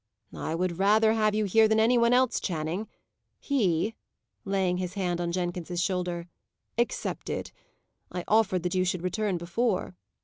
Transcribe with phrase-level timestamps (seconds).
[0.35, 2.87] "I would rather have you here than any one else, Channing;
[3.37, 3.93] he"
[4.45, 6.27] laying his hand on Jenkins's shoulder
[6.75, 7.51] "excepted.
[8.11, 9.95] I offered that you should return before."